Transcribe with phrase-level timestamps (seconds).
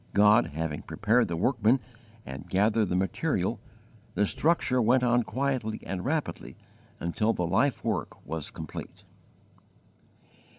[0.13, 1.79] God having prepared the workman
[2.25, 3.59] and gathered the material,
[4.15, 6.57] the structure went on quietly and rapidly
[6.99, 9.03] until the life work was complete.